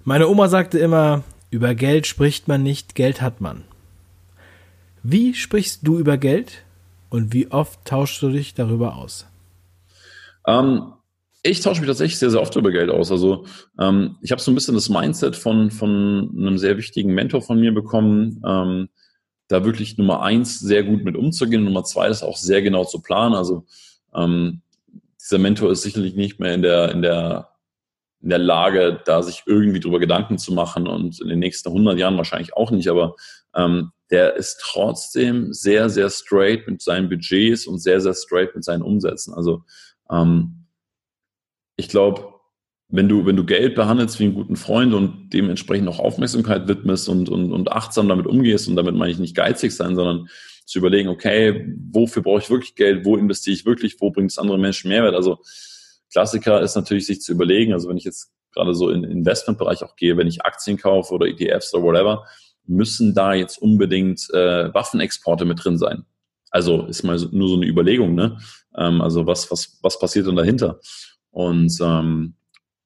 Meine 0.03 0.27
Oma 0.27 0.47
sagte 0.47 0.79
immer, 0.79 1.23
über 1.49 1.75
Geld 1.75 2.07
spricht 2.07 2.47
man 2.47 2.63
nicht, 2.63 2.95
Geld 2.95 3.21
hat 3.21 3.41
man. 3.41 3.63
Wie 5.03 5.33
sprichst 5.33 5.81
du 5.83 5.97
über 5.97 6.17
Geld 6.17 6.63
und 7.09 7.33
wie 7.33 7.51
oft 7.51 7.83
tauschst 7.85 8.21
du 8.21 8.29
dich 8.29 8.53
darüber 8.53 8.95
aus? 8.95 9.25
Ähm, 10.45 10.93
ich 11.47 11.61
tausche 11.61 11.81
mich 11.81 11.87
tatsächlich 11.87 12.19
sehr, 12.19 12.29
sehr 12.29 12.41
oft 12.41 12.55
über 12.55 12.71
Geld 12.71 12.89
aus. 12.89 13.11
Also 13.11 13.45
ähm, 13.79 14.17
ich 14.21 14.31
habe 14.31 14.41
so 14.41 14.51
ein 14.51 14.55
bisschen 14.55 14.75
das 14.75 14.89
Mindset 14.89 15.35
von, 15.35 15.71
von 15.71 16.33
einem 16.37 16.57
sehr 16.57 16.77
wichtigen 16.77 17.13
Mentor 17.13 17.41
von 17.41 17.59
mir 17.59 17.73
bekommen, 17.73 18.41
ähm, 18.45 18.89
da 19.47 19.63
wirklich 19.63 19.97
Nummer 19.97 20.23
eins 20.23 20.59
sehr 20.59 20.83
gut 20.83 21.03
mit 21.03 21.15
umzugehen, 21.15 21.63
Nummer 21.63 21.83
zwei 21.83 22.07
das 22.07 22.23
auch 22.23 22.37
sehr 22.37 22.61
genau 22.61 22.85
zu 22.85 23.01
planen. 23.01 23.35
Also 23.35 23.65
ähm, 24.13 24.61
dieser 25.21 25.37
Mentor 25.37 25.71
ist 25.71 25.83
sicherlich 25.83 26.15
nicht 26.15 26.39
mehr 26.39 26.53
in 26.53 26.61
der, 26.61 26.91
in 26.91 27.01
der, 27.01 27.49
in 28.21 28.29
der 28.29 28.39
Lage, 28.39 29.01
da 29.05 29.21
sich 29.21 29.43
irgendwie 29.45 29.79
drüber 29.79 29.99
Gedanken 29.99 30.37
zu 30.37 30.53
machen 30.53 30.87
und 30.87 31.21
in 31.21 31.29
den 31.29 31.39
nächsten 31.39 31.69
100 31.69 31.97
Jahren 31.97 32.17
wahrscheinlich 32.17 32.55
auch 32.55 32.71
nicht, 32.71 32.87
aber 32.87 33.15
ähm, 33.55 33.91
der 34.09 34.35
ist 34.35 34.59
trotzdem 34.61 35.53
sehr, 35.53 35.89
sehr 35.89 36.09
straight 36.09 36.67
mit 36.67 36.81
seinen 36.81 37.09
Budgets 37.09 37.67
und 37.67 37.79
sehr, 37.79 37.99
sehr 37.99 38.13
straight 38.13 38.55
mit 38.55 38.63
seinen 38.63 38.81
Umsätzen. 38.81 39.33
Also 39.33 39.63
ähm, 40.09 40.56
ich 41.77 41.87
glaube, 41.87 42.33
wenn 42.89 43.09
du, 43.09 43.25
wenn 43.25 43.35
du 43.35 43.45
Geld 43.45 43.75
behandelst 43.75 44.19
wie 44.19 44.25
einen 44.25 44.33
guten 44.33 44.55
Freund 44.55 44.93
und 44.93 45.29
dementsprechend 45.33 45.87
auch 45.89 45.99
Aufmerksamkeit 45.99 46.67
widmest 46.67 47.09
und, 47.09 47.29
und, 47.29 47.51
und 47.51 47.71
achtsam 47.71 48.07
damit 48.07 48.27
umgehst, 48.27 48.67
und 48.67 48.75
damit 48.75 48.95
meine 48.95 49.11
ich 49.11 49.19
nicht 49.19 49.35
geizig 49.35 49.73
sein, 49.73 49.95
sondern 49.95 50.27
zu 50.65 50.79
überlegen, 50.79 51.09
okay, 51.09 51.73
wofür 51.91 52.23
brauche 52.23 52.39
ich 52.39 52.49
wirklich 52.49 52.75
Geld, 52.75 53.05
wo 53.05 53.15
investiere 53.15 53.53
ich 53.55 53.65
wirklich, 53.65 53.97
wo 53.99 54.11
bringt 54.11 54.31
es 54.31 54.37
andere 54.37 54.57
Menschen 54.57 54.89
Mehrwert? 54.89 55.15
Also 55.15 55.39
Klassiker 56.11 56.61
ist 56.61 56.75
natürlich, 56.75 57.05
sich 57.05 57.21
zu 57.21 57.33
überlegen, 57.33 57.73
also 57.73 57.89
wenn 57.89 57.97
ich 57.97 58.03
jetzt 58.03 58.31
gerade 58.53 58.73
so 58.73 58.89
in 58.89 59.03
Investmentbereich 59.03 59.83
auch 59.83 59.95
gehe, 59.95 60.17
wenn 60.17 60.27
ich 60.27 60.45
Aktien 60.45 60.77
kaufe 60.77 61.13
oder 61.13 61.27
ETFs 61.27 61.73
oder 61.73 61.83
whatever, 61.83 62.25
müssen 62.65 63.13
da 63.13 63.33
jetzt 63.33 63.61
unbedingt 63.61 64.29
äh, 64.33 64.73
Waffenexporte 64.73 65.45
mit 65.45 65.63
drin 65.63 65.77
sein. 65.77 66.05
Also 66.49 66.85
ist 66.85 67.03
mal 67.03 67.19
nur 67.31 67.49
so 67.49 67.55
eine 67.55 67.65
Überlegung, 67.65 68.15
ne? 68.15 68.39
Ähm, 68.75 69.01
also 69.01 69.27
was, 69.27 69.51
was, 69.51 69.79
was 69.81 69.99
passiert 69.99 70.27
denn 70.27 70.35
dahinter? 70.35 70.79
Und 71.37 71.77
ähm, 71.81 72.33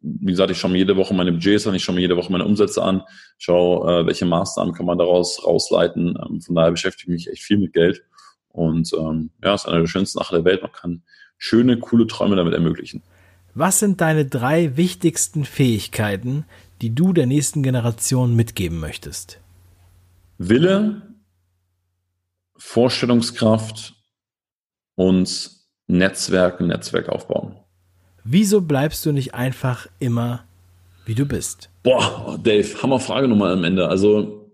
wie 0.01 0.31
gesagt, 0.31 0.51
ich 0.51 0.57
schaue 0.57 0.71
mir 0.71 0.79
jede 0.79 0.97
Woche 0.97 1.13
meine 1.13 1.31
Budgets 1.31 1.67
an, 1.67 1.73
ich 1.73 1.85
schaue 1.85 1.95
mir 1.95 2.01
jede 2.01 2.17
Woche 2.17 2.33
meine 2.33 2.43
Umsätze 2.43 2.83
an, 2.83 3.01
schaue, 3.37 4.01
äh, 4.01 4.05
welche 4.05 4.25
Maßnahmen 4.25 4.73
kann 4.73 4.85
man 4.85 4.97
daraus 4.97 5.41
rausleiten. 5.45 6.17
Ähm, 6.21 6.41
von 6.41 6.55
daher 6.55 6.71
beschäftige 6.71 7.13
ich 7.13 7.27
mich 7.27 7.31
echt 7.31 7.43
viel 7.43 7.59
mit 7.59 7.71
Geld. 7.71 8.03
Und 8.49 8.91
ähm, 8.91 9.29
ja, 9.41 9.53
ist 9.53 9.69
eine 9.69 9.79
der 9.79 9.87
schönsten 9.87 10.19
Sachen 10.19 10.35
der 10.35 10.43
Welt. 10.43 10.63
Man 10.63 10.73
kann 10.73 11.01
schöne, 11.37 11.79
coole 11.79 12.07
Träume 12.07 12.35
damit 12.35 12.53
ermöglichen. 12.53 13.01
Was 13.53 13.79
sind 13.79 14.01
deine 14.01 14.25
drei 14.25 14.75
wichtigsten 14.75 15.45
Fähigkeiten, 15.45 16.43
die 16.81 16.93
du 16.93 17.13
der 17.13 17.27
nächsten 17.27 17.63
Generation 17.63 18.35
mitgeben 18.35 18.81
möchtest? 18.81 19.39
Wille, 20.37 21.03
Vorstellungskraft 22.57 23.93
und 24.95 25.51
Netzwerk, 25.87 26.59
Netzwerk 26.59 27.07
aufbauen. 27.07 27.60
Wieso 28.23 28.61
bleibst 28.61 29.05
du 29.05 29.11
nicht 29.11 29.33
einfach 29.33 29.87
immer, 29.99 30.45
wie 31.05 31.15
du 31.15 31.25
bist? 31.25 31.69
Boah, 31.83 32.39
Dave, 32.43 32.81
Hammerfrage 32.81 33.27
nochmal 33.27 33.53
am 33.53 33.63
Ende. 33.63 33.87
Also, 33.87 34.51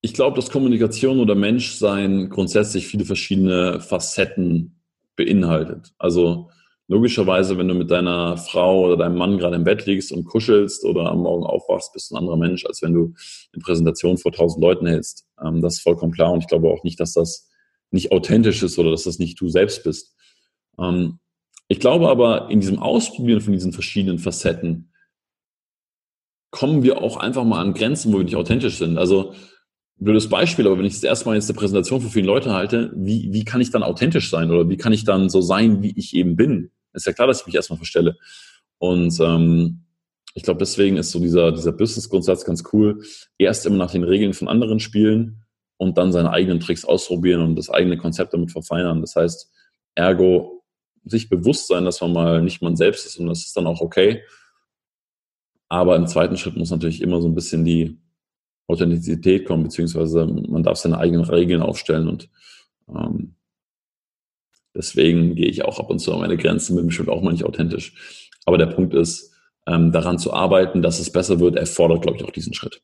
ich 0.00 0.14
glaube, 0.14 0.36
dass 0.36 0.50
Kommunikation 0.50 1.18
oder 1.18 1.34
Menschsein 1.34 2.28
grundsätzlich 2.28 2.86
viele 2.86 3.04
verschiedene 3.04 3.80
Facetten 3.80 4.80
beinhaltet. 5.16 5.92
Also, 5.98 6.50
logischerweise, 6.88 7.58
wenn 7.58 7.68
du 7.68 7.74
mit 7.74 7.90
deiner 7.90 8.36
Frau 8.36 8.84
oder 8.84 8.96
deinem 8.96 9.16
Mann 9.16 9.38
gerade 9.38 9.56
im 9.56 9.64
Bett 9.64 9.86
liegst 9.86 10.12
und 10.12 10.24
kuschelst 10.24 10.84
oder 10.84 11.10
am 11.10 11.20
Morgen 11.20 11.44
aufwachst, 11.44 11.92
bist 11.92 12.10
du 12.10 12.14
ein 12.14 12.18
anderer 12.18 12.36
Mensch, 12.36 12.64
als 12.66 12.82
wenn 12.82 12.92
du 12.92 13.14
eine 13.52 13.62
Präsentation 13.62 14.18
vor 14.18 14.32
tausend 14.32 14.62
Leuten 14.62 14.86
hältst. 14.86 15.26
Ähm, 15.42 15.62
das 15.62 15.74
ist 15.74 15.82
vollkommen 15.82 16.12
klar 16.12 16.32
und 16.32 16.40
ich 16.40 16.48
glaube 16.48 16.68
auch 16.68 16.84
nicht, 16.84 17.00
dass 17.00 17.14
das 17.14 17.50
nicht 17.90 18.12
authentisch 18.12 18.62
ist 18.62 18.78
oder 18.78 18.90
dass 18.90 19.04
das 19.04 19.18
nicht 19.18 19.40
du 19.40 19.48
selbst 19.48 19.84
bist. 19.84 20.14
Ich 21.74 21.80
glaube 21.80 22.08
aber, 22.08 22.50
in 22.50 22.60
diesem 22.60 22.78
Ausprobieren 22.78 23.40
von 23.40 23.52
diesen 23.52 23.72
verschiedenen 23.72 24.20
Facetten 24.20 24.92
kommen 26.52 26.84
wir 26.84 27.02
auch 27.02 27.16
einfach 27.16 27.42
mal 27.42 27.60
an 27.60 27.74
Grenzen, 27.74 28.12
wo 28.12 28.18
wir 28.18 28.24
nicht 28.24 28.36
authentisch 28.36 28.78
sind. 28.78 28.96
Also, 28.96 29.34
blödes 29.96 30.28
Beispiel, 30.28 30.68
aber 30.68 30.78
wenn 30.78 30.84
ich 30.84 30.92
das 30.92 31.02
erste 31.02 31.26
Mal 31.26 31.34
jetzt 31.34 31.50
eine 31.50 31.58
Präsentation 31.58 32.00
für 32.00 32.10
viele 32.10 32.28
Leute 32.28 32.52
halte, 32.54 32.92
wie, 32.94 33.32
wie 33.32 33.44
kann 33.44 33.60
ich 33.60 33.72
dann 33.72 33.82
authentisch 33.82 34.30
sein 34.30 34.52
oder 34.52 34.70
wie 34.70 34.76
kann 34.76 34.92
ich 34.92 35.02
dann 35.02 35.28
so 35.28 35.40
sein, 35.40 35.82
wie 35.82 35.98
ich 35.98 36.14
eben 36.14 36.36
bin? 36.36 36.70
Ist 36.92 37.06
ja 37.06 37.12
klar, 37.12 37.26
dass 37.26 37.40
ich 37.40 37.46
mich 37.46 37.56
erstmal 37.56 37.78
verstelle. 37.78 38.18
Und 38.78 39.18
ähm, 39.18 39.80
ich 40.34 40.44
glaube, 40.44 40.58
deswegen 40.58 40.96
ist 40.96 41.10
so 41.10 41.18
dieser, 41.18 41.50
dieser 41.50 41.72
Business-Grundsatz 41.72 42.44
ganz 42.44 42.62
cool. 42.72 43.02
Erst 43.36 43.66
immer 43.66 43.78
nach 43.78 43.90
den 43.90 44.04
Regeln 44.04 44.32
von 44.32 44.46
anderen 44.46 44.78
spielen 44.78 45.42
und 45.76 45.98
dann 45.98 46.12
seine 46.12 46.30
eigenen 46.30 46.60
Tricks 46.60 46.84
ausprobieren 46.84 47.42
und 47.42 47.56
das 47.56 47.68
eigene 47.68 47.96
Konzept 47.96 48.32
damit 48.32 48.52
verfeinern. 48.52 49.00
Das 49.00 49.16
heißt, 49.16 49.50
ergo 49.96 50.53
sich 51.04 51.28
bewusst 51.28 51.68
sein, 51.68 51.84
dass 51.84 52.00
man 52.00 52.12
mal 52.12 52.42
nicht 52.42 52.62
man 52.62 52.76
selbst 52.76 53.06
ist 53.06 53.18
und 53.18 53.26
das 53.26 53.44
ist 53.44 53.56
dann 53.56 53.66
auch 53.66 53.80
okay. 53.80 54.22
Aber 55.68 55.96
im 55.96 56.06
zweiten 56.06 56.36
Schritt 56.36 56.56
muss 56.56 56.70
natürlich 56.70 57.02
immer 57.02 57.20
so 57.20 57.28
ein 57.28 57.34
bisschen 57.34 57.64
die 57.64 57.98
Authentizität 58.66 59.46
kommen, 59.46 59.64
beziehungsweise 59.64 60.26
man 60.26 60.62
darf 60.62 60.78
seine 60.78 60.98
eigenen 60.98 61.24
Regeln 61.24 61.62
aufstellen 61.62 62.08
und 62.08 62.30
ähm, 62.88 63.34
deswegen 64.74 65.34
gehe 65.34 65.48
ich 65.48 65.64
auch 65.64 65.78
ab 65.78 65.90
und 65.90 65.98
zu 65.98 66.12
an 66.12 66.20
meine 66.20 66.36
Grenzen, 66.36 66.76
bin 66.76 66.86
bestimmt 66.86 67.10
auch 67.10 67.22
mal 67.22 67.32
nicht 67.32 67.44
authentisch. 67.44 68.30
Aber 68.46 68.58
der 68.58 68.66
Punkt 68.66 68.94
ist, 68.94 69.34
ähm, 69.66 69.92
daran 69.92 70.18
zu 70.18 70.32
arbeiten, 70.32 70.82
dass 70.82 71.00
es 71.00 71.10
besser 71.10 71.40
wird, 71.40 71.56
erfordert, 71.56 72.02
glaube 72.02 72.18
ich, 72.18 72.24
auch 72.24 72.30
diesen 72.30 72.54
Schritt. 72.54 72.82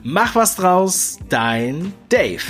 Mach 0.02 0.34
was 0.34 0.56
draus, 0.56 1.18
dein 1.30 1.94
Dave. 2.10 2.42